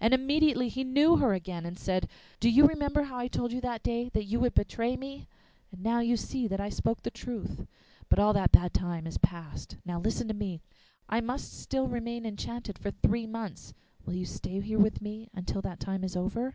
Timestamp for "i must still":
11.08-11.88